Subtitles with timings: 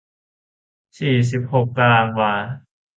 [0.97, 2.33] สี่สิบหกตารางวา